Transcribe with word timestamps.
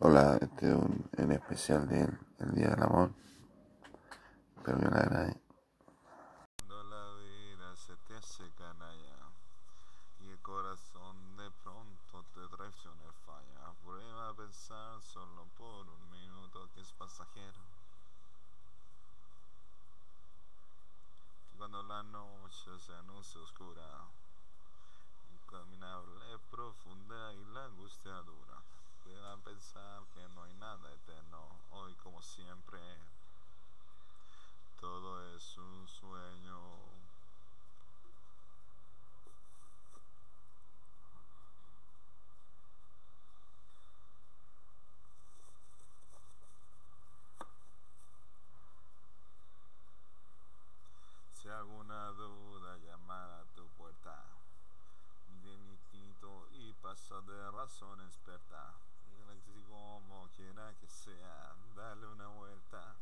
Hola, 0.00 0.38
este 0.40 0.70
es 0.70 0.76
un 0.76 1.10
en 1.16 1.32
especial 1.32 1.88
del 1.88 2.16
el 2.38 2.54
Día 2.54 2.68
del 2.68 2.84
Amor. 2.84 3.10
Espero 4.56 4.78
le 4.78 4.86
agrade. 4.86 5.42
Cuando 6.56 6.84
la 6.84 7.14
vida 7.14 7.74
se 7.74 7.96
te 8.06 8.14
hace 8.14 8.44
canalla 8.56 9.16
y 10.20 10.28
el 10.28 10.38
corazón 10.38 11.36
de 11.36 11.50
pronto 11.64 12.24
te 12.32 12.56
traiciona 12.56 13.02
y 13.08 13.26
falla, 13.26 13.74
prueba 13.84 14.28
a 14.28 14.34
pensar 14.34 15.02
solo 15.02 15.48
por 15.56 15.88
un 15.88 16.10
minuto 16.12 16.70
que 16.76 16.80
es 16.80 16.92
pasajero. 16.92 17.58
Cuando 21.56 21.82
la 21.82 22.04
noche 22.04 22.70
se 22.78 22.94
anuncia 22.94 23.40
oscura, 23.40 24.06
incaminable, 25.42 26.38
profunda 26.52 27.34
y 27.34 27.44
la 27.52 27.64
angustia 27.64 28.12
dura, 28.22 28.47
pensar 29.36 30.02
que 30.14 30.26
no 30.34 30.44
hay 30.44 30.54
nada 30.54 30.92
eterno, 30.92 31.46
hoy 31.70 31.94
como 31.96 32.22
siempre. 32.22 32.80
Todo 34.80 35.34
es 35.34 35.58
un 35.58 35.86
sueño. 35.86 36.58
Si 51.34 51.48
alguna 51.48 52.08
duda 52.12 52.76
llamar 52.78 53.30
a 53.30 53.44
tu 53.54 53.66
puerta, 53.76 54.24
dignito 55.42 56.48
y 56.52 56.72
paso 56.74 57.20
de 57.22 57.50
razón 57.50 58.00
experta, 58.00 58.74
como 59.68 60.28
quiera 60.36 60.72
que 60.80 60.86
sea, 60.86 61.54
dale 61.76 62.06
una 62.06 62.28
vuelta, 62.28 62.94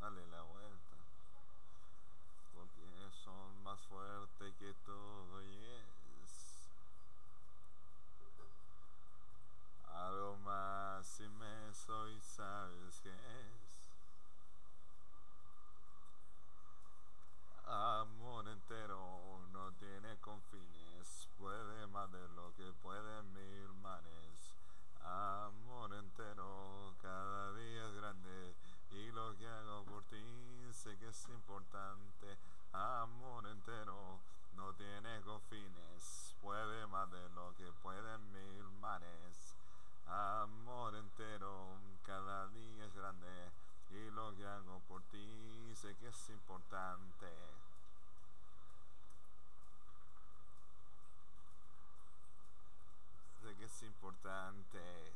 dale 0.00 0.26
la 0.28 0.42
vuelta, 0.42 0.96
porque 2.54 3.10
son 3.24 3.62
más 3.62 3.80
fuertes 3.82 4.54
que 4.58 4.74
todo 4.84 5.42
y 5.42 5.64
es 5.64 5.90
algo 9.94 10.36
más 10.38 11.20
inmenso 11.20 12.08
y 12.08 12.20
sabes 12.20 13.00
que 13.00 13.10
es. 13.10 13.70
Amor 17.66 18.48
entero 18.48 19.38
no 19.52 19.70
tiene 19.72 20.16
confines, 20.20 21.28
puede 21.38 21.86
más 21.88 22.10
de 22.10 22.28
lo 22.30 22.52
que 22.56 22.72
pueden 22.82 23.32
mil 23.32 23.72
mares. 23.82 24.54
Amor 25.04 25.94
entero 25.94 26.94
cada 27.00 27.52
día 27.54 27.86
es 27.86 27.94
grande 27.94 28.54
y 28.90 29.12
lo 29.12 29.36
que 29.36 29.46
hago 29.46 29.84
por 29.84 30.02
ti 30.04 30.16
sé 30.72 30.96
que 30.98 30.99
es 31.10 31.28
importante. 31.28 32.38
Amor 32.72 33.44
entero 33.48 34.20
no 34.54 34.72
tiene 34.74 35.20
confines, 35.22 36.36
puede 36.40 36.86
más 36.86 37.10
de 37.10 37.28
lo 37.30 37.52
que 37.56 37.72
pueden 37.82 38.32
mil 38.32 38.70
mares. 38.80 39.56
Amor 40.06 40.94
entero 40.94 41.80
cada 42.04 42.46
día 42.48 42.84
es 42.84 42.94
grande 42.94 43.50
y 43.90 44.10
lo 44.12 44.34
que 44.36 44.46
hago 44.46 44.80
por 44.88 45.02
ti 45.10 45.72
sé 45.74 45.96
que 45.96 46.08
es 46.08 46.30
importante. 46.30 47.26
Sé 53.42 53.56
que 53.56 53.64
es 53.64 53.82
importante. 53.82 55.12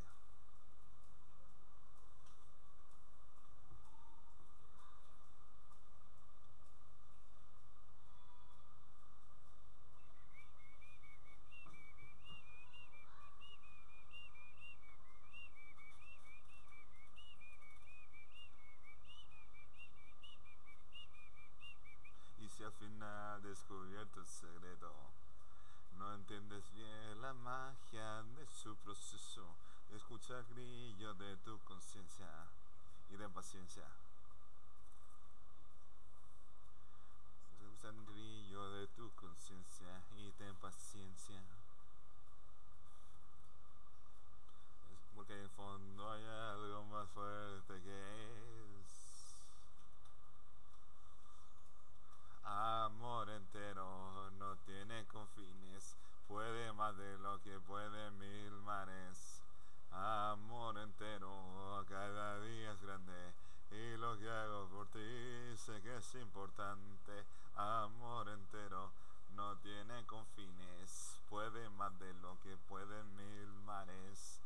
Y 22.45 22.49
si 22.51 22.63
al 22.63 22.73
final 22.73 23.44
descubierto 23.55 24.19
el 24.19 24.27
secreto, 24.27 24.93
no 25.97 26.13
entiendes 26.15 26.69
bien 26.73 27.21
la 27.23 27.33
magia 27.33 28.21
de 28.37 28.45
su 28.49 28.75
proceso, 28.79 29.47
escucha 29.95 30.41
el 30.41 30.45
grillo 30.47 31.15
de 31.15 31.37
tu 31.37 31.57
conciencia 31.61 32.27
y 33.11 33.17
de 33.17 33.29
paciencia. 33.29 33.87
Escucha 37.53 37.91
el 37.91 38.05
grillo 38.07 38.71
de 38.71 38.89
tu 38.89 39.09
conciencia 39.15 40.03
y 40.17 40.33
ten 40.33 40.57
paciencia. 40.57 41.41
Es 44.91 44.99
porque 45.15 45.35
en 45.35 45.43
el 45.43 45.51
fondo 45.51 46.11
hay 46.11 46.25
algo 46.25 46.85
más 46.87 47.09
fuerte 47.11 47.81
que 47.83 48.81
es. 48.81 48.95
Amor 52.47 53.31
entero 53.31 54.31
no 54.33 54.57
tiene 54.67 55.07
confines, 55.07 55.97
puede 56.29 56.73
más 56.85 56.97
de 56.99 57.19
lo 57.21 57.41
que 57.41 57.59
pueden 57.61 58.19
mil 58.19 58.53
mares. 58.63 59.41
Amor 59.91 60.77
entero 60.77 61.83
cada 61.89 62.39
día 62.41 62.73
es 62.73 62.83
grande 62.83 63.33
y 63.71 63.97
lo 63.97 64.19
que 64.19 64.29
hago 64.29 64.69
por 64.69 64.87
ti 64.89 65.57
sé 65.57 65.81
que 65.81 65.97
es 65.97 66.15
importante. 66.17 67.25
Amor 67.57 68.29
entero 68.29 68.91
no 69.35 69.57
tiene 69.63 70.05
confines, 70.05 71.17
puede 71.31 71.71
más 71.71 71.99
de 72.01 72.13
lo 72.21 72.39
que 72.43 72.55
pueden 72.69 73.17
mil 73.17 73.49
mares. 73.65 74.41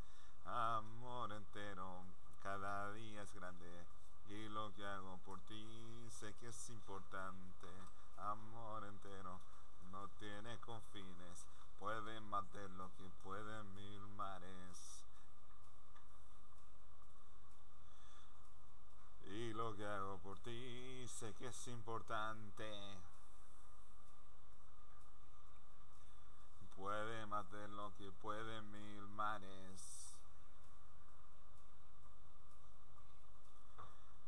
Amor 0.45 1.33
entero 1.33 2.05
cada 2.45 2.93
día 2.93 3.23
es 3.23 3.35
grande 3.35 3.85
y 4.29 4.49
lo 4.51 4.73
que 4.77 4.87
hago 4.87 5.19
por 5.27 5.41
ti 5.41 6.09
sé 6.09 6.33
que 6.39 6.51
es 6.51 6.71
importante. 6.71 7.67
Amor 8.17 8.85
entero 8.85 9.41
no 9.91 10.07
tiene 10.21 10.57
confines, 10.59 11.18
puede 11.89 12.21
más 12.21 12.45
de 12.53 12.69
lo 12.77 12.87
que 12.99 13.09
pueden 13.25 13.75
mil 13.75 14.01
mares. 14.09 15.07
Y 19.25 19.55
lo 19.55 19.75
que 19.75 19.87
hago 19.87 20.19
por 20.19 20.39
ti 20.41 21.09
sé 21.09 21.33
que 21.39 21.47
es 21.47 21.69
importante. 21.69 22.71
Puede 26.77 27.25
de 27.53 27.69
lo 27.69 27.91
que 27.97 28.11
pueden 28.21 28.71
mil 28.71 29.09
mares. 29.17 30.13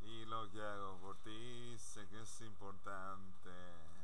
Y 0.00 0.24
lo 0.24 0.50
que 0.50 0.62
hago 0.62 0.96
por 1.02 1.16
ti 1.16 1.76
sé 1.78 2.08
que 2.08 2.22
es 2.22 2.40
importante. 2.40 3.99